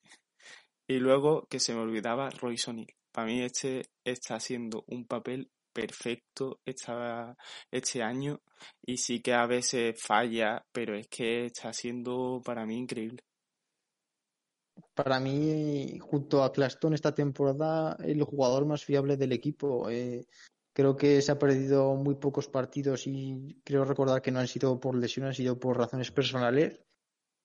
[0.88, 5.50] Y luego que se me olvidaba Roy Sonil para mí este está haciendo un papel
[5.72, 7.34] perfecto esta,
[7.70, 8.42] este año
[8.84, 13.24] y sí que a veces falla, pero es que está siendo para mí increíble.
[14.92, 19.88] Para mí, junto a Claston esta temporada, el jugador más fiable del equipo.
[19.88, 20.26] Eh,
[20.74, 24.78] creo que se ha perdido muy pocos partidos y creo recordar que no han sido
[24.78, 26.82] por lesiones, han sido por razones personales.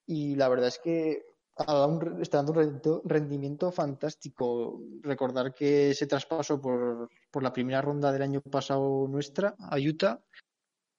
[0.06, 4.80] Y la verdad es que está dando un rendimiento fantástico.
[5.02, 10.22] Recordar que ese traspaso por, por la primera ronda del año pasado nuestra a Utah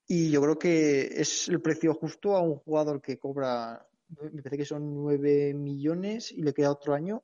[0.08, 4.58] y yo creo que es el precio justo a un jugador que cobra, me parece
[4.58, 7.24] que son 9 millones y le queda otro año.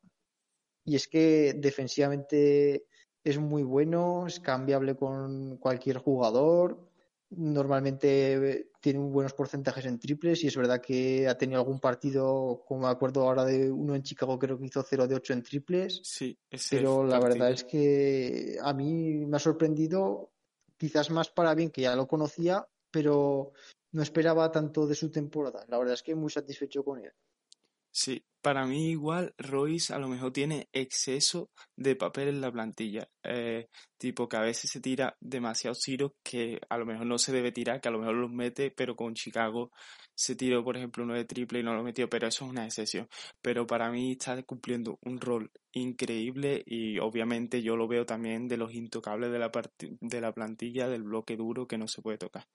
[0.86, 2.86] Y es que defensivamente
[3.24, 6.90] es muy bueno, es cambiable con cualquier jugador,
[7.30, 12.82] normalmente tiene buenos porcentajes en triples y es verdad que ha tenido algún partido, como
[12.82, 16.02] me acuerdo ahora de uno en Chicago, creo que hizo 0 de 8 en triples.
[16.04, 16.38] Sí,
[16.70, 20.32] pero la verdad es que a mí me ha sorprendido,
[20.78, 23.54] quizás más para bien que ya lo conocía, pero
[23.92, 25.66] no esperaba tanto de su temporada.
[25.68, 27.12] La verdad es que muy satisfecho con él.
[27.92, 33.10] Sí, para mí igual Royce a lo mejor tiene exceso de papel en la plantilla.
[33.24, 33.68] Eh,
[33.98, 37.52] tipo que a veces se tira demasiados tiros que a lo mejor no se debe
[37.52, 39.72] tirar, que a lo mejor los mete, pero con Chicago
[40.16, 42.66] se tiró, por ejemplo, uno de triple y no lo metió, pero eso es una
[42.66, 43.08] excepción.
[43.42, 48.58] Pero para mí está cumpliendo un rol increíble y obviamente yo lo veo también de
[48.58, 52.46] los intocables de la, de la plantilla, del bloque duro que no se puede tocar.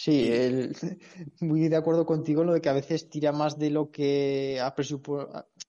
[0.00, 0.76] Sí, el,
[1.40, 4.60] muy de acuerdo contigo en lo de que a veces tira más de lo que
[4.60, 4.72] a,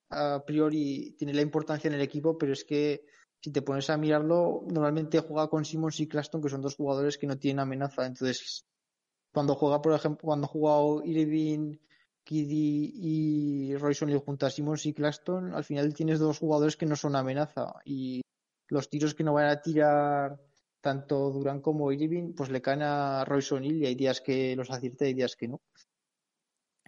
[0.09, 3.05] a, priori tiene la importancia en el equipo, pero es que
[3.41, 7.17] si te pones a mirarlo, normalmente juega con Simmons y Claston, que son dos jugadores
[7.17, 8.05] que no tienen amenaza.
[8.05, 8.67] Entonces,
[9.33, 11.77] cuando juega, por ejemplo, cuando ha jugado Irving,
[12.23, 16.85] Kiddy y Royce O'Neal junto a Simmons y Claston, al final tienes dos jugadores que
[16.85, 17.73] no son amenaza.
[17.83, 18.21] Y
[18.67, 20.39] los tiros que no van a tirar
[20.81, 24.69] tanto Durán como Irving, pues le caen a Royce O'Neill y hay días que los
[24.71, 25.61] acierta y hay días que no.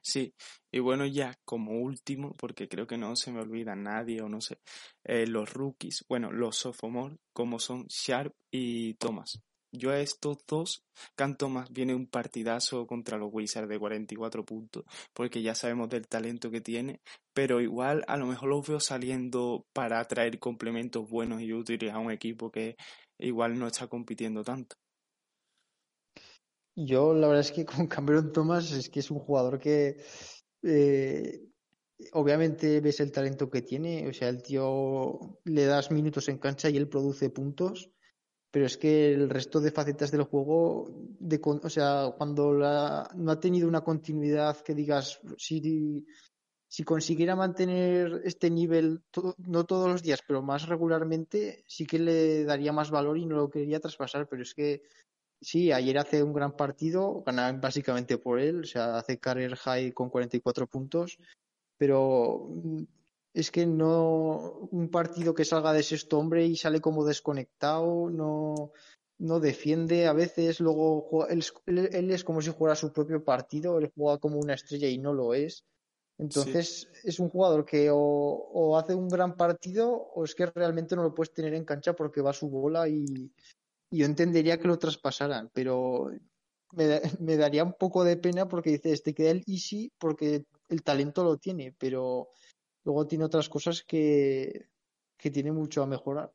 [0.03, 0.33] Sí,
[0.71, 4.41] y bueno, ya como último, porque creo que no se me olvida nadie o no
[4.41, 4.57] sé,
[5.03, 9.39] eh, los rookies, bueno, los sophomores, como son Sharp y Thomas.
[9.73, 10.83] Yo a estos dos,
[11.15, 14.83] Can Thomas viene un partidazo contra los Wizards de 44 puntos,
[15.13, 16.99] porque ya sabemos del talento que tiene,
[17.33, 21.99] pero igual a lo mejor los veo saliendo para traer complementos buenos y útiles a
[21.99, 22.75] un equipo que
[23.21, 24.75] igual no está compitiendo tanto.
[26.75, 29.97] Yo la verdad es que con Cameron Thomas es que es un jugador que
[30.63, 31.51] eh,
[32.13, 36.69] obviamente ves el talento que tiene, o sea, el tío le das minutos en cancha
[36.69, 37.91] y él produce puntos,
[38.49, 40.87] pero es que el resto de facetas del juego,
[41.19, 46.05] de, o sea, cuando no ha tenido una continuidad que digas, si
[46.71, 49.01] si consiguiera mantener este nivel,
[49.45, 53.35] no todos los días, pero más regularmente, sí que le daría más valor y no
[53.35, 54.25] lo quería traspasar.
[54.29, 54.81] Pero es que
[55.41, 59.91] sí, ayer hace un gran partido, gana básicamente por él, o sea, hace career high
[59.91, 61.17] con 44 puntos,
[61.77, 62.83] pero mm,
[63.33, 68.71] es que no un partido que salga de sexto hombre y sale como desconectado, no,
[69.19, 73.91] no defiende a veces, luego él, él, es como si jugara su propio partido, él
[73.93, 75.65] juega como una estrella y no lo es.
[76.17, 81.03] Entonces es un jugador que o, hace un gran partido o es que realmente no
[81.03, 83.31] lo puedes tener en cancha porque va a su bola y,
[83.93, 86.11] yo entendería que lo traspasaran, pero
[86.71, 87.01] me,
[87.37, 91.37] daría un poco de pena porque dice, este queda el easy porque el talento lo
[91.37, 92.29] tiene, pero
[92.85, 94.69] luego tiene otras cosas que,
[95.17, 96.31] que tiene mucho a mejorar.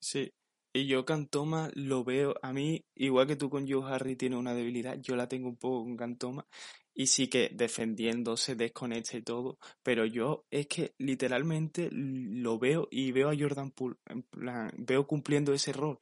[0.00, 0.30] Sí,
[0.72, 4.54] y yo Cantoma lo veo, a mí, igual que tú con Joe Harry tiene una
[4.54, 6.46] debilidad, yo la tengo un poco con Cantoma
[6.94, 13.12] y sí que defendiéndose, desconecta y todo, pero yo es que literalmente lo veo y
[13.12, 15.98] veo a Jordan Poole, en plan, veo cumpliendo ese rol,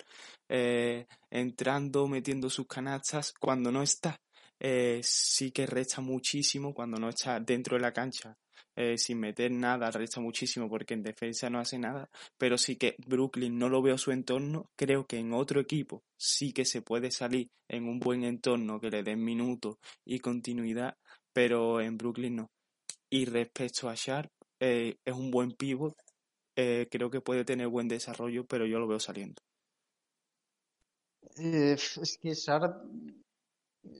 [0.49, 4.21] eh, entrando, metiendo sus canastas cuando no está.
[4.59, 8.39] Eh, sí que resta muchísimo cuando no está dentro de la cancha
[8.77, 12.95] eh, sin meter nada, resta muchísimo porque en defensa no hace nada, pero sí que
[13.07, 17.11] Brooklyn no lo veo su entorno, creo que en otro equipo sí que se puede
[17.11, 20.97] salir en un buen entorno que le den minutos y continuidad,
[21.33, 22.51] pero en Brooklyn no.
[23.09, 25.95] Y respecto a Sharp, eh, es un buen pivot,
[26.55, 29.41] eh, creo que puede tener buen desarrollo, pero yo lo veo saliendo.
[31.37, 32.77] es que Sharp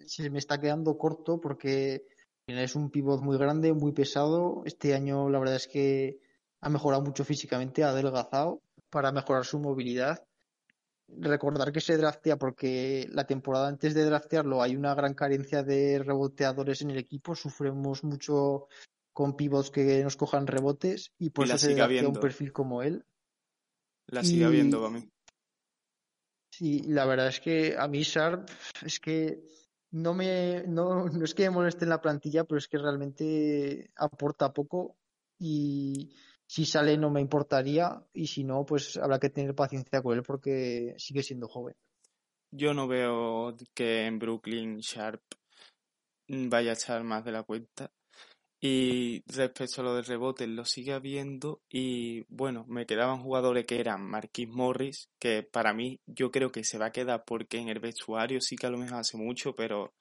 [0.07, 2.07] se me está quedando corto porque
[2.47, 4.63] es un pivot muy grande, muy pesado.
[4.65, 6.21] Este año la verdad es que
[6.61, 10.25] ha mejorado mucho físicamente, ha adelgazado para mejorar su movilidad.
[11.09, 15.99] Recordar que se draftea porque la temporada antes de draftearlo hay una gran carencia de
[15.99, 17.35] reboteadores en el equipo.
[17.35, 18.69] Sufrimos mucho
[19.13, 23.05] con pivots que nos cojan rebotes y por eso se draftea un perfil como él.
[24.07, 25.09] La sigue viendo para mí.
[26.53, 28.49] Sí, la verdad es que a mí Sharp
[28.85, 29.43] es que
[29.91, 33.91] no me no, no es que me moleste en la plantilla, pero es que realmente
[33.97, 34.97] aporta poco
[35.39, 36.15] y
[36.47, 40.23] si sale no me importaría y si no, pues habrá que tener paciencia con él
[40.23, 41.75] porque sigue siendo joven.
[42.51, 45.23] Yo no veo que en Brooklyn Sharp
[46.29, 47.91] vaya a echar más de la cuenta.
[48.61, 51.61] Y respecto a lo del rebote, lo sigue habiendo.
[51.69, 56.65] Y bueno, me quedaban jugadores que eran Marquis Morris, que para mí yo creo que
[56.65, 59.55] se va a quedar porque en el vestuario sí que a lo mejor hace mucho,
[59.55, 59.95] pero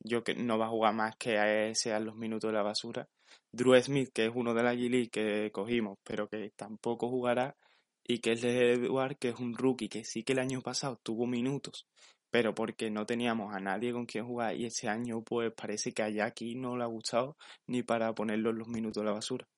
[0.00, 3.08] yo que no va a jugar más que a sean los minutos de la basura.
[3.52, 7.56] Drew Smith, que es uno de la G que cogimos, pero que tampoco jugará.
[8.04, 10.98] Y que es de Edward, que es un rookie que sí que el año pasado
[11.02, 11.86] tuvo minutos,
[12.30, 16.02] pero porque no teníamos a nadie con quien jugar y este año pues parece que
[16.02, 19.48] a aquí no le ha gustado ni para ponerlo en los minutos de la basura.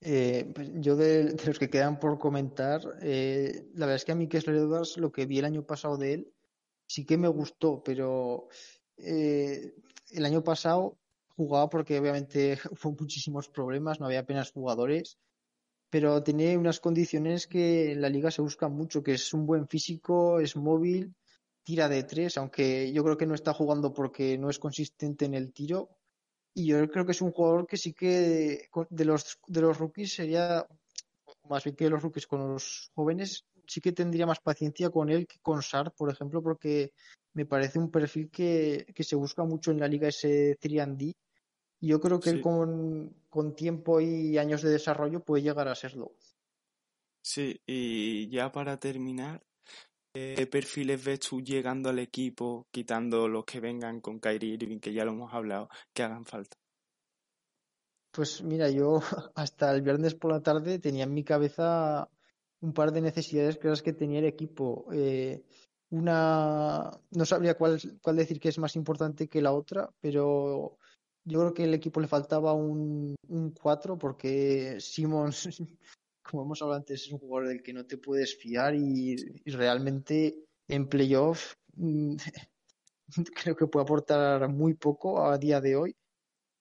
[0.00, 4.14] Eh, pues yo de, los que quedan por comentar, eh, la verdad es que a
[4.14, 6.32] mí Kessler Edwards, lo que vi el año pasado de él,
[6.86, 8.48] sí que me gustó, pero
[8.98, 9.74] eh,
[10.10, 10.98] el año pasado
[11.34, 15.18] jugaba porque obviamente hubo muchísimos problemas, no había apenas jugadores,
[15.96, 19.66] pero tiene unas condiciones que en la liga se buscan mucho, que es un buen
[19.66, 21.14] físico, es móvil,
[21.64, 25.32] tira de tres, aunque yo creo que no está jugando porque no es consistente en
[25.32, 25.88] el tiro.
[26.52, 30.12] Y yo creo que es un jugador que sí que de los, de los rookies
[30.12, 30.66] sería,
[31.48, 35.26] más bien que los rookies con los jóvenes, sí que tendría más paciencia con él
[35.26, 36.92] que con Sar, por ejemplo, porque
[37.32, 41.14] me parece un perfil que, que se busca mucho en la liga ese 3D
[41.80, 46.12] yo creo que él con, con, tiempo y años de desarrollo puede llegar a serlo.
[47.22, 49.42] Sí, y ya para terminar,
[50.12, 54.92] ¿qué perfiles ves tú llegando al equipo, quitando los que vengan con Kyrie Irving, que
[54.92, 56.56] ya lo hemos hablado, que hagan falta?
[58.12, 59.00] Pues mira, yo
[59.34, 62.08] hasta el viernes por la tarde tenía en mi cabeza
[62.60, 64.86] un par de necesidades claras que tenía el equipo.
[64.92, 65.44] Eh,
[65.90, 70.78] una, no sabría cuál, cuál decir que es más importante que la otra, pero
[71.26, 75.48] yo creo que el equipo le faltaba un, un 4 porque Simmons,
[76.22, 80.44] como hemos hablado antes, es un jugador del que no te puedes fiar y, realmente
[80.68, 82.16] en playoff mm,
[83.34, 85.96] creo que puede aportar muy poco a día de hoy.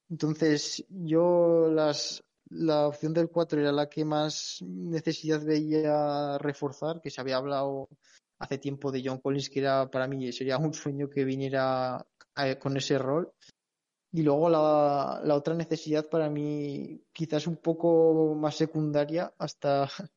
[0.10, 7.10] Entonces, yo las, la opción del 4 era la que más necesidad veía reforzar, que
[7.12, 7.90] se había hablado
[8.40, 12.06] hace tiempo de John Collins, que era para mí sería un sueño que viniera
[12.38, 13.32] eh, con ese rol.
[14.16, 19.90] Y luego la, la, otra necesidad para mí quizás un poco más secundaria hasta,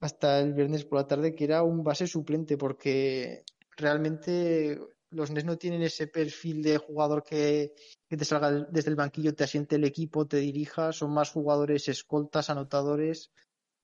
[0.00, 3.44] hasta el viernes por la tarde, que era un base suplente, porque
[3.78, 4.78] realmente
[5.08, 7.72] los NES no tienen ese perfil de jugador que,
[8.06, 11.88] que te salga desde el banquillo, te asiente el equipo, te dirija, son más jugadores
[11.88, 13.30] escoltas, anotadores,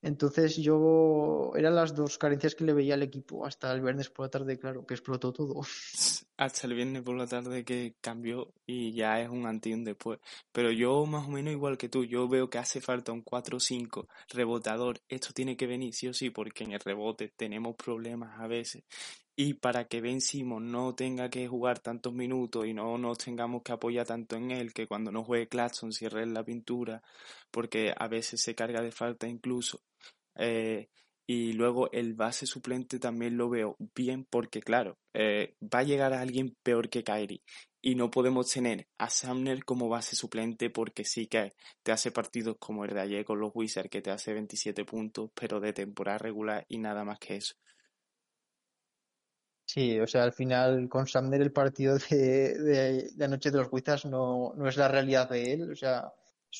[0.06, 4.26] entonces yo eran las dos carencias que le veía al equipo hasta el viernes por
[4.26, 5.62] la tarde, claro, que explotó todo.
[6.38, 10.20] Hasta el viernes por la tarde que cambió y ya es un anti un después.
[10.52, 14.06] Pero yo más o menos igual que tú, yo veo que hace falta un 4-5
[14.28, 15.00] rebotador.
[15.08, 18.84] Esto tiene que venir sí o sí porque en el rebote tenemos problemas a veces
[19.36, 20.18] y para que Ben
[20.62, 24.72] no tenga que jugar tantos minutos y no nos tengamos que apoyar tanto en él,
[24.72, 27.02] que cuando no juegue Claxton cierre la pintura,
[27.50, 29.82] porque a veces se carga de falta incluso.
[30.36, 30.88] Eh,
[31.26, 36.12] y luego el base suplente también lo veo bien porque, claro, eh, va a llegar
[36.14, 37.42] a alguien peor que Kyrie.
[37.82, 42.56] Y no podemos tener a Sumner como base suplente porque sí que te hace partidos
[42.58, 46.18] como el de ayer con los Wizards, que te hace 27 puntos, pero de temporada
[46.18, 47.54] regular y nada más que eso.
[49.68, 53.68] Sí, o sea, al final con Sumner el partido de, de, de anoche de los
[53.70, 55.70] Wizards no, no es la realidad de él.
[55.72, 56.12] O sea,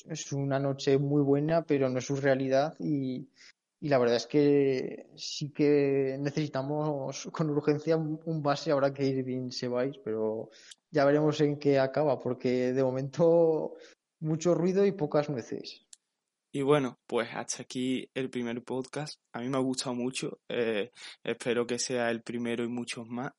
[0.09, 3.29] es una noche muy buena, pero no es su realidad y,
[3.79, 9.51] y la verdad es que sí que necesitamos con urgencia un base ahora que Irving
[9.51, 10.49] se vais, pero
[10.91, 13.75] ya veremos en qué acaba, porque de momento
[14.19, 15.86] mucho ruido y pocas nueces.
[16.57, 19.19] Y bueno, pues hasta aquí el primer podcast.
[19.31, 20.39] A mí me ha gustado mucho.
[20.49, 20.89] Eh,
[21.23, 23.31] espero que sea el primero y muchos más.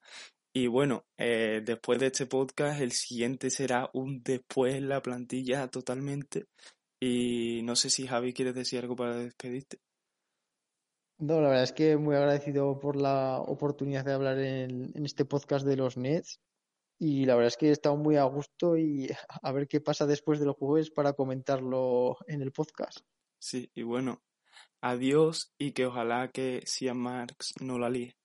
[0.53, 5.67] Y bueno, eh, después de este podcast, el siguiente será un después en la plantilla
[5.67, 6.45] totalmente.
[7.01, 9.79] Y no sé si Javi quieres decir algo para despedirte.
[11.19, 15.25] No, la verdad es que muy agradecido por la oportunidad de hablar en, en este
[15.25, 16.39] podcast de los Nets
[16.99, 19.09] y la verdad es que he estado muy a gusto y
[19.43, 23.01] a ver qué pasa después de los jueves para comentarlo en el podcast.
[23.39, 24.23] Sí, y bueno,
[24.81, 28.17] adiós y que ojalá que Sian Marx no la líe.